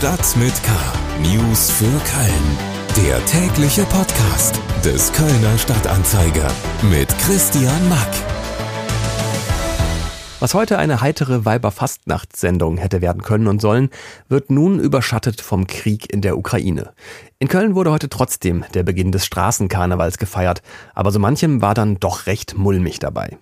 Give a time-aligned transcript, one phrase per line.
[0.00, 0.70] Stadt mit K.
[1.20, 3.06] News für Köln.
[3.06, 6.50] Der tägliche Podcast des Kölner Stadtanzeiger
[6.90, 8.29] mit Christian Mack.
[10.40, 13.90] Was heute eine heitere Weiberfastnachtssendung hätte werden können und sollen,
[14.30, 16.94] wird nun überschattet vom Krieg in der Ukraine.
[17.38, 20.62] In Köln wurde heute trotzdem der Beginn des Straßenkarnevals gefeiert,
[20.94, 23.36] aber so manchem war dann doch recht mulmig dabei.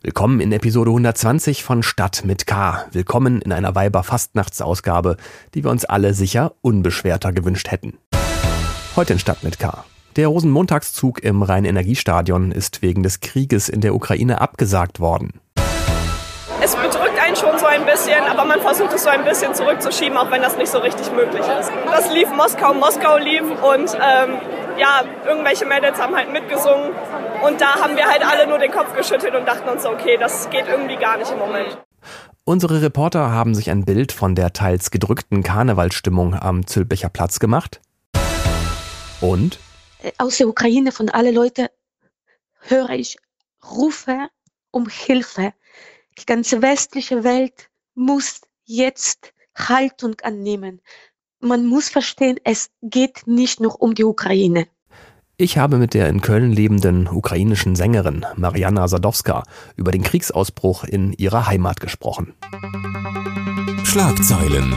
[0.00, 2.86] Willkommen in Episode 120 von Stadt mit K.
[2.92, 5.18] Willkommen in einer Weiberfastnachtsausgabe,
[5.52, 7.98] die wir uns alle sicher unbeschwerter gewünscht hätten.
[8.96, 9.84] Heute in Stadt mit K.
[10.16, 15.42] Der Rosenmontagszug im Rhein-Energiestadion ist wegen des Krieges in der Ukraine abgesagt worden
[16.60, 20.16] es bedrückt einen schon so ein bisschen, aber man versucht es so ein bisschen zurückzuschieben,
[20.16, 21.70] auch wenn das nicht so richtig möglich ist.
[21.86, 24.38] Das lief Moskau, Moskau lief und ähm,
[24.78, 26.92] ja, irgendwelche Mädels haben halt mitgesungen
[27.44, 30.16] und da haben wir halt alle nur den Kopf geschüttelt und dachten uns so, okay,
[30.18, 31.78] das geht irgendwie gar nicht im Moment.
[32.44, 37.80] Unsere Reporter haben sich ein Bild von der teils gedrückten Karnevalsstimmung am Zülpicher Platz gemacht.
[39.20, 39.58] Und?
[40.16, 41.70] Aus der Ukraine von alle Leute
[42.60, 43.18] höre ich
[43.70, 44.28] Rufe
[44.70, 45.52] um Hilfe.
[46.20, 50.80] Die ganze westliche Welt muss jetzt Haltung annehmen.
[51.40, 54.66] Man muss verstehen, es geht nicht nur um die Ukraine.
[55.36, 59.44] Ich habe mit der in Köln lebenden ukrainischen Sängerin Mariana Sadowska
[59.76, 62.34] über den Kriegsausbruch in ihrer Heimat gesprochen.
[63.84, 64.74] Schlagzeilen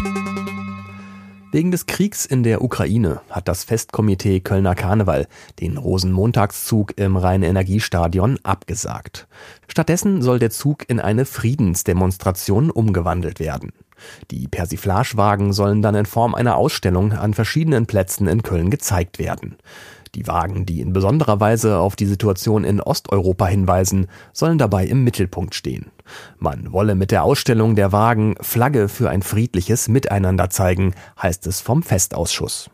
[1.53, 5.27] Wegen des Kriegs in der Ukraine hat das Festkomitee Kölner Karneval
[5.59, 9.27] den Rosenmontagszug im Rhein-Energiestadion abgesagt.
[9.67, 13.73] Stattdessen soll der Zug in eine Friedensdemonstration umgewandelt werden.
[14.31, 19.57] Die Persiflagewagen sollen dann in Form einer Ausstellung an verschiedenen Plätzen in Köln gezeigt werden.
[20.15, 25.05] Die Wagen, die in besonderer Weise auf die Situation in Osteuropa hinweisen, sollen dabei im
[25.05, 25.91] Mittelpunkt stehen.
[26.37, 31.61] Man wolle mit der Ausstellung der Wagen Flagge für ein friedliches Miteinander zeigen, heißt es
[31.61, 32.69] vom Festausschuss.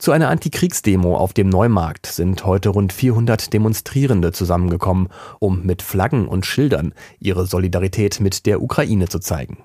[0.00, 5.08] Zu einer Antikriegsdemo auf dem Neumarkt sind heute rund 400 Demonstrierende zusammengekommen,
[5.40, 9.58] um mit Flaggen und Schildern ihre Solidarität mit der Ukraine zu zeigen.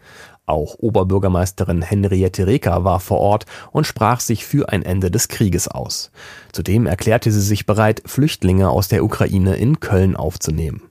[0.45, 5.69] Auch Oberbürgermeisterin Henriette Reker war vor Ort und sprach sich für ein Ende des Krieges
[5.69, 6.12] aus.
[6.51, 10.81] Zudem erklärte sie sich bereit, Flüchtlinge aus der Ukraine in Köln aufzunehmen.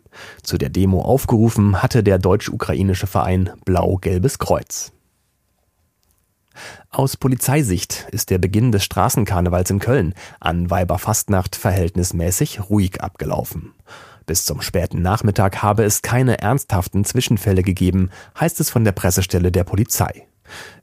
[0.43, 4.94] Zu der Demo aufgerufen hatte der deutsch-ukrainische Verein Blau-Gelbes Kreuz.
[6.91, 13.72] Aus Polizeisicht ist der Beginn des Straßenkarnevals in Köln an Weiberfastnacht verhältnismäßig ruhig abgelaufen.
[14.26, 19.53] Bis zum späten Nachmittag habe es keine ernsthaften Zwischenfälle gegeben, heißt es von der Pressestelle
[19.53, 20.26] der Polizei.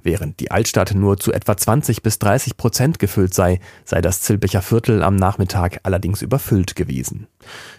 [0.04, 4.62] Während die Altstadt nur zu etwa 20 bis 30 Prozent gefüllt sei, sei das Zilpicher
[4.62, 7.28] Viertel am Nachmittag allerdings überfüllt gewesen.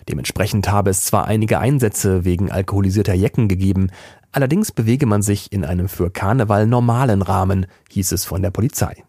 [0.09, 3.91] Dementsprechend habe es zwar einige Einsätze wegen alkoholisierter Jecken gegeben,
[4.33, 9.05] allerdings bewege man sich in einem für Karneval normalen Rahmen, hieß es von der Polizei.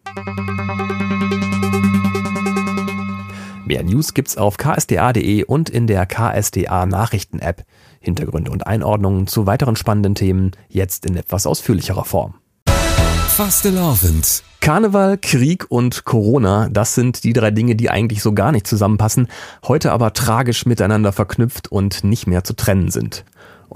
[3.65, 7.63] Mehr News gibt's auf ksda.de und in der KSDA Nachrichten App.
[7.99, 12.35] Hintergründe und Einordnungen zu weiteren spannenden Themen jetzt in etwas ausführlicherer Form.
[13.29, 14.43] Fastelavend.
[14.59, 19.27] Karneval, Krieg und Corona, das sind die drei Dinge, die eigentlich so gar nicht zusammenpassen,
[19.67, 23.25] heute aber tragisch miteinander verknüpft und nicht mehr zu trennen sind.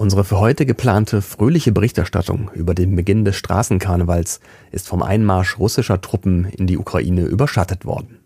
[0.00, 4.38] Unsere für heute geplante fröhliche Berichterstattung über den Beginn des Straßenkarnevals
[4.70, 8.20] ist vom Einmarsch russischer Truppen in die Ukraine überschattet worden.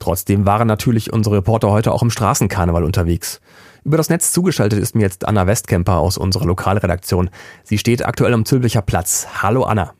[0.00, 3.40] Trotzdem waren natürlich unsere Reporter heute auch im Straßenkarneval unterwegs.
[3.84, 7.30] Über das Netz zugeschaltet ist mir jetzt Anna Westkemper aus unserer Lokalredaktion.
[7.62, 9.28] Sie steht aktuell am Zülpicher Platz.
[9.40, 9.94] Hallo Anna.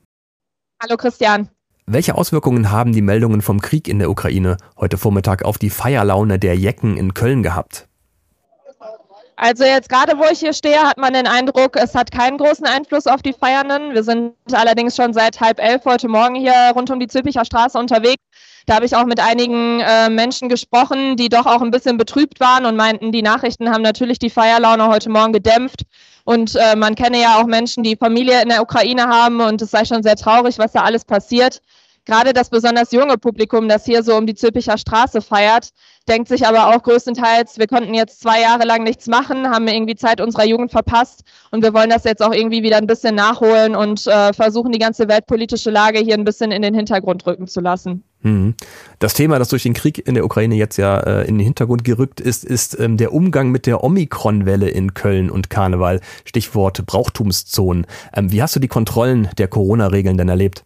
[0.82, 1.48] Hallo Christian.
[1.86, 6.40] Welche Auswirkungen haben die Meldungen vom Krieg in der Ukraine heute Vormittag auf die Feierlaune
[6.40, 7.87] der Jecken in Köln gehabt?
[9.40, 12.66] Also jetzt gerade, wo ich hier stehe, hat man den Eindruck, es hat keinen großen
[12.66, 13.94] Einfluss auf die Feiernden.
[13.94, 17.78] Wir sind allerdings schon seit halb elf heute Morgen hier rund um die Zülpicher Straße
[17.78, 18.20] unterwegs.
[18.66, 22.40] Da habe ich auch mit einigen äh, Menschen gesprochen, die doch auch ein bisschen betrübt
[22.40, 25.82] waren und meinten, die Nachrichten haben natürlich die Feierlaune heute Morgen gedämpft.
[26.24, 29.70] Und äh, man kenne ja auch Menschen, die Familie in der Ukraine haben und es
[29.70, 31.62] sei schon sehr traurig, was da alles passiert.
[32.08, 35.68] Gerade das besonders junge Publikum, das hier so um die Zülpicher Straße feiert,
[36.08, 39.94] denkt sich aber auch größtenteils, wir konnten jetzt zwei Jahre lang nichts machen, haben irgendwie
[39.94, 43.76] Zeit unserer Jugend verpasst und wir wollen das jetzt auch irgendwie wieder ein bisschen nachholen
[43.76, 47.60] und äh, versuchen, die ganze weltpolitische Lage hier ein bisschen in den Hintergrund rücken zu
[47.60, 48.04] lassen.
[48.22, 48.54] Mhm.
[49.00, 51.84] Das Thema, das durch den Krieg in der Ukraine jetzt ja äh, in den Hintergrund
[51.84, 56.00] gerückt ist, ist ähm, der Umgang mit der Omikron-Welle in Köln und Karneval.
[56.24, 57.86] Stichwort Brauchtumszonen.
[58.14, 60.64] Ähm, wie hast du die Kontrollen der Corona-Regeln denn erlebt?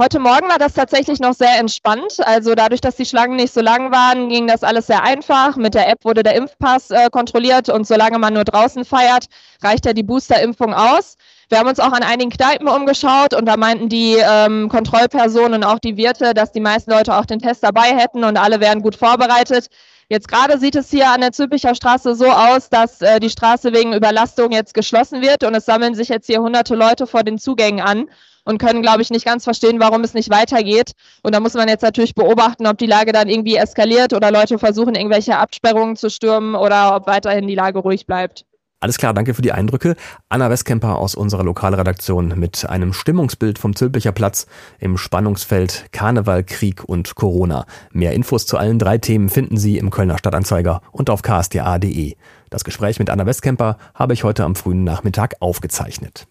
[0.00, 2.18] Heute Morgen war das tatsächlich noch sehr entspannt.
[2.24, 5.56] Also dadurch, dass die Schlangen nicht so lang waren, ging das alles sehr einfach.
[5.56, 9.26] Mit der App wurde der Impfpass äh, kontrolliert und solange man nur draußen feiert,
[9.60, 11.16] reicht ja die Boosterimpfung aus.
[11.48, 15.64] Wir haben uns auch an einigen Kneipen umgeschaut und da meinten die ähm, Kontrollpersonen und
[15.64, 18.82] auch die Wirte, dass die meisten Leute auch den Test dabei hätten und alle wären
[18.82, 19.66] gut vorbereitet.
[20.08, 23.72] Jetzt gerade sieht es hier an der Zülpicher Straße so aus, dass äh, die Straße
[23.72, 27.36] wegen Überlastung jetzt geschlossen wird und es sammeln sich jetzt hier hunderte Leute vor den
[27.36, 28.06] Zugängen an
[28.48, 30.92] und können, glaube ich, nicht ganz verstehen, warum es nicht weitergeht.
[31.22, 34.58] Und da muss man jetzt natürlich beobachten, ob die Lage dann irgendwie eskaliert oder Leute
[34.58, 38.46] versuchen, irgendwelche Absperrungen zu stürmen oder ob weiterhin die Lage ruhig bleibt.
[38.80, 39.96] Alles klar, danke für die Eindrücke.
[40.30, 44.46] Anna Westkemper aus unserer Lokalredaktion mit einem Stimmungsbild vom Zülpicher Platz
[44.78, 47.66] im Spannungsfeld Karneval, Krieg und Corona.
[47.92, 52.14] Mehr Infos zu allen drei Themen finden Sie im Kölner Stadtanzeiger und auf ksta.de.
[52.48, 56.26] Das Gespräch mit Anna Westkemper habe ich heute am frühen Nachmittag aufgezeichnet.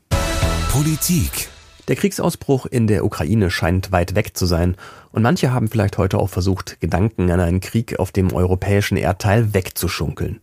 [0.72, 1.50] Politik
[1.88, 4.76] der Kriegsausbruch in der Ukraine scheint weit weg zu sein
[5.12, 9.54] und manche haben vielleicht heute auch versucht, Gedanken an einen Krieg auf dem europäischen Erdteil
[9.54, 10.42] wegzuschunkeln.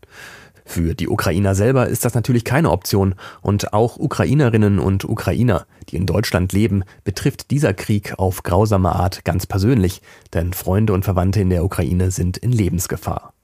[0.67, 5.97] Für die Ukrainer selber ist das natürlich keine Option und auch Ukrainerinnen und Ukrainer, die
[5.97, 10.01] in Deutschland leben, betrifft dieser Krieg auf grausame Art ganz persönlich,
[10.33, 13.35] denn Freunde und Verwandte in der Ukraine sind in Lebensgefahr.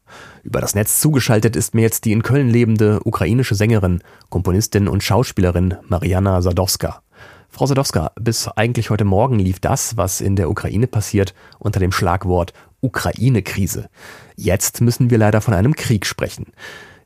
[0.43, 5.05] Über das Netz zugeschaltet ist mir jetzt die in Köln lebende ukrainische Sängerin, Komponistin und
[5.05, 7.03] Schauspielerin Mariana Sadowska.
[7.61, 11.93] Frau Sadowska, bis eigentlich heute Morgen lief das, was in der Ukraine passiert, unter dem
[11.93, 13.91] Schlagwort Ukraine-Krise.
[14.35, 16.55] Jetzt müssen wir leider von einem Krieg sprechen.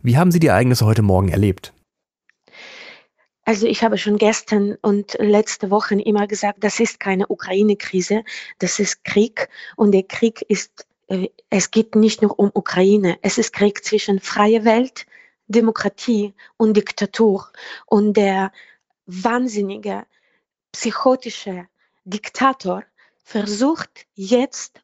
[0.00, 1.72] Wie haben Sie die Ereignisse heute Morgen erlebt?
[3.44, 8.22] Also ich habe schon gestern und letzte Woche immer gesagt, das ist keine Ukraine-Krise,
[8.60, 13.38] das ist Krieg und der Krieg ist, äh, es geht nicht nur um Ukraine, es
[13.38, 15.04] ist Krieg zwischen freie Welt,
[15.48, 17.48] Demokratie und Diktatur
[17.86, 18.52] und der
[19.06, 20.04] wahnsinnige
[20.74, 21.68] psychotische
[22.04, 22.82] Diktator
[23.22, 24.82] versucht jetzt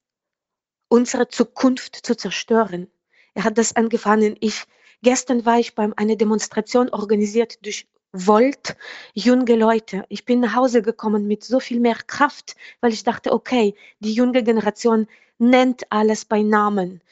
[0.88, 2.86] unsere Zukunft zu zerstören.
[3.34, 4.36] Er hat das angefangen.
[4.38, 4.62] Ich,
[5.02, 8.76] gestern war ich bei einer Demonstration organisiert durch Volt,
[9.14, 10.04] junge Leute.
[10.08, 14.12] Ich bin nach Hause gekommen mit so viel mehr Kraft, weil ich dachte, okay, die
[14.12, 15.08] junge Generation
[15.38, 17.02] nennt alles bei Namen.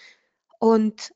[0.60, 1.12] Und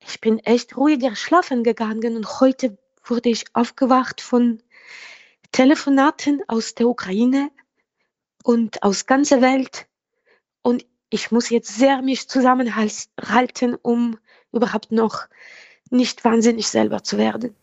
[0.00, 4.60] ich bin echt ruhiger schlafen gegangen und heute wurde ich aufgewacht von
[5.56, 7.50] Telefonaten aus der Ukraine
[8.44, 9.86] und aus ganzer Welt.
[10.60, 14.18] Und ich muss jetzt sehr mich zusammenhalten, um
[14.52, 15.28] überhaupt noch
[15.88, 17.54] nicht wahnsinnig selber zu werden.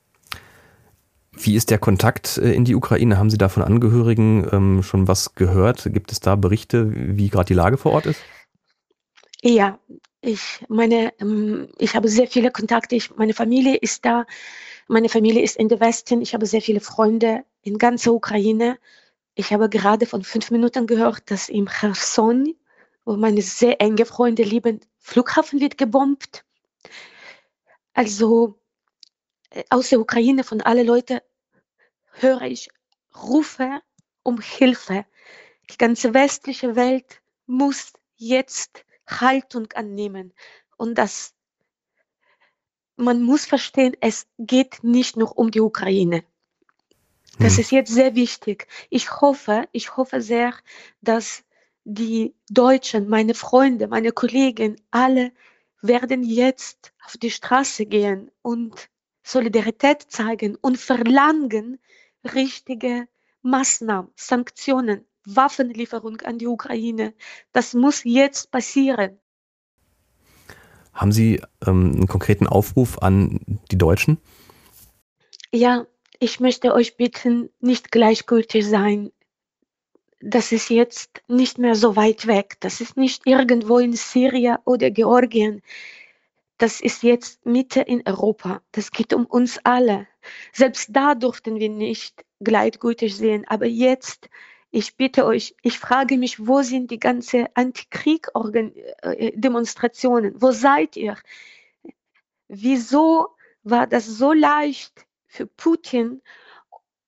[1.34, 3.20] Wie ist der Kontakt äh, in die Ukraine?
[3.20, 5.88] Haben Sie da von Angehörigen ähm, schon was gehört?
[5.94, 8.22] Gibt es da Berichte, wie gerade die Lage vor Ort ist?
[9.44, 9.78] Ja,
[10.26, 12.96] ich meine, ähm, ich habe sehr viele Kontakte.
[12.96, 14.26] Ich, meine Familie ist da.
[14.88, 16.22] Meine Familie ist in der Westen.
[16.22, 18.80] Ich habe sehr viele Freunde in ganzer Ukraine.
[19.36, 22.56] Ich habe gerade von fünf Minuten gehört, dass im Cherson,
[23.04, 26.46] wo meine sehr enge Freunde leben, Flughafen wird gebombt.
[27.94, 28.58] Also
[29.50, 31.20] äh, aus der Ukraine von allen Leuten
[32.14, 32.70] höre ich
[33.14, 33.82] Rufe
[34.24, 35.06] um Hilfe.
[35.70, 38.86] Die ganze westliche Welt muss jetzt
[39.22, 40.34] Haltung annehmen.
[40.78, 41.34] Und das,
[42.96, 46.24] man muss verstehen, es geht nicht nur um die Ukraine.
[47.40, 47.62] Das hm.
[47.62, 48.68] ist jetzt sehr wichtig.
[48.90, 50.54] Ich hoffe, ich hoffe sehr,
[51.02, 51.44] dass
[51.84, 55.32] die Deutschen, meine Freunde, meine Kollegen, alle
[55.82, 58.90] werden jetzt auf die Straße gehen und
[59.24, 61.80] Solidarität zeigen und verlangen
[62.24, 63.08] richtige
[63.42, 67.14] Maßnahmen, Sanktionen, Waffenlieferung an die Ukraine.
[67.52, 69.20] Das muss jetzt passieren.
[70.94, 73.40] Haben Sie ähm, einen konkreten Aufruf an
[73.72, 74.20] die Deutschen?
[75.52, 75.86] Ja,
[76.20, 79.12] ich möchte euch bitten, nicht gleichgültig sein.
[80.20, 82.58] Das ist jetzt nicht mehr so weit weg.
[82.62, 85.62] Das ist nicht irgendwo in Syrien oder Georgien.
[86.58, 88.62] Das ist jetzt Mitte in Europa.
[88.72, 90.08] Das geht um uns alle.
[90.54, 93.46] Selbst da durften wir nicht gleichgültig sehen.
[93.48, 94.30] Aber jetzt,
[94.76, 100.42] ich bitte euch, ich frage mich, wo sind die ganzen Antikrieg-Demonstrationen?
[100.42, 101.16] Wo seid ihr?
[102.48, 103.28] Wieso
[103.62, 106.24] war das so leicht, für Putin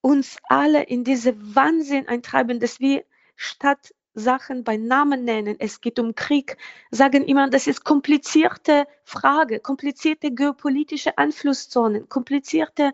[0.01, 3.03] uns alle in diese Wahnsinn eintreiben, dass wir
[3.36, 6.57] statt Sachen bei Namen nennen, es geht um Krieg,
[6.91, 12.93] sagen immer, das ist komplizierte Frage, komplizierte geopolitische Einflusszonen, komplizierte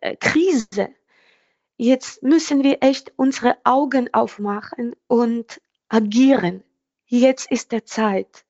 [0.00, 0.96] äh, Krise.
[1.82, 6.62] Jetzt müssen wir echt unsere Augen aufmachen und agieren.
[7.06, 8.44] Jetzt ist der Zeit.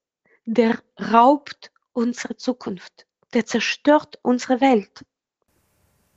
[0.47, 3.07] Der raubt unsere Zukunft.
[3.33, 5.05] Der zerstört unsere Welt.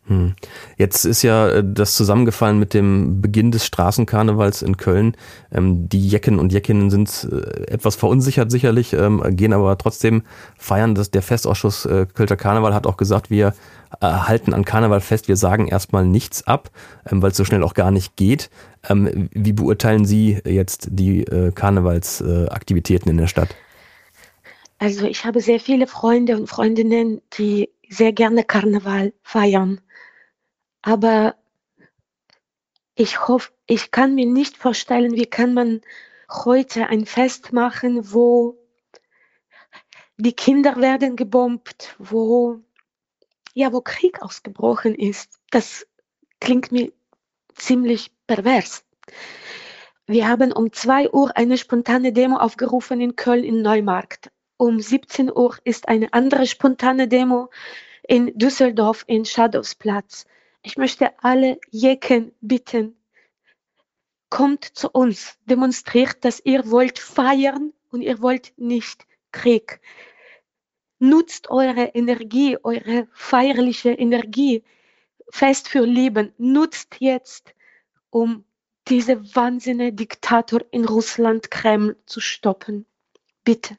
[0.07, 0.35] Hm.
[0.77, 5.15] Jetzt ist ja äh, das zusammengefallen mit dem Beginn des Straßenkarnevals in Köln.
[5.49, 10.23] Ähm, die Jecken und Jeckinnen sind äh, etwas verunsichert sicherlich, ähm, gehen aber trotzdem
[10.57, 10.93] feiern.
[10.93, 13.53] Dass der Festausschuss äh, Kölner Karneval hat auch gesagt, wir
[14.01, 16.71] halten an Karneval fest, wir sagen erstmal nichts ab,
[17.09, 18.49] ähm, weil es so schnell auch gar nicht geht.
[18.89, 23.55] Wie beurteilen Sie jetzt die Karnevalsaktivitäten in der Stadt?
[24.79, 29.79] Also ich habe sehr viele Freunde und Freundinnen, die sehr gerne Karneval feiern.
[30.83, 31.35] Aber
[32.95, 35.81] ich hoffe, ich kann mir nicht vorstellen, wie kann man
[36.29, 38.57] heute ein Fest machen, wo
[40.17, 42.61] die Kinder werden gebombt, wo
[43.53, 45.39] ja, wo Krieg ausgebrochen ist.
[45.51, 45.87] Das
[46.39, 46.91] klingt mir
[47.53, 48.83] ziemlich pervers.
[50.05, 54.31] Wir haben um 2 Uhr eine spontane Demo aufgerufen in Köln in Neumarkt.
[54.57, 57.49] Um 17 Uhr ist eine andere spontane Demo
[58.07, 60.25] in Düsseldorf in Schadowsplatz.
[60.63, 62.95] Ich möchte alle Jecken bitten,
[64.29, 69.81] kommt zu uns, demonstriert, dass ihr wollt feiern und ihr wollt nicht Krieg.
[70.99, 74.63] Nutzt eure Energie, eure feierliche Energie
[75.29, 76.33] fest für Leben.
[76.37, 77.53] Nutzt jetzt,
[78.09, 78.45] um
[78.87, 82.85] diese wahnsinnige Diktator in Russland, Kreml zu stoppen.
[83.43, 83.77] Bitte.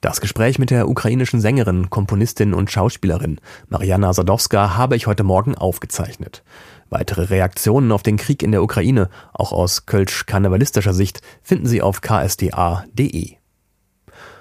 [0.00, 5.54] Das Gespräch mit der ukrainischen Sängerin, Komponistin und Schauspielerin Mariana Sadowska habe ich heute Morgen
[5.54, 6.42] aufgezeichnet.
[6.90, 12.00] Weitere Reaktionen auf den Krieg in der Ukraine, auch aus kölsch-karnevalistischer Sicht, finden Sie auf
[12.00, 13.36] ksda.de.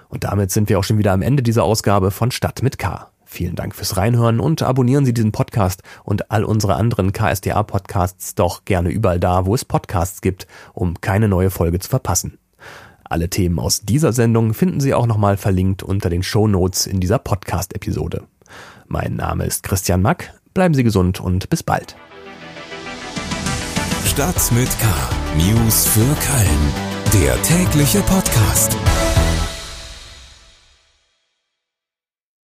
[0.10, 3.10] Und damit sind wir auch schon wieder am Ende dieser Ausgabe von Stadt mit K.
[3.24, 8.66] Vielen Dank fürs Reinhören und abonnieren Sie diesen Podcast und all unsere anderen KSDA-Podcasts doch
[8.66, 12.38] gerne überall da, wo es Podcasts gibt, um keine neue Folge zu verpassen.
[13.08, 17.00] Alle Themen aus dieser Sendung finden Sie auch nochmal verlinkt unter den Show Notes in
[17.00, 18.24] dieser Podcast-Episode.
[18.88, 20.34] Mein Name ist Christian Mack.
[20.56, 21.96] Bleiben Sie gesund und bis bald.
[24.06, 24.88] Stadt mit K.
[25.38, 27.22] News für Köln.
[27.22, 28.76] Der tägliche Podcast.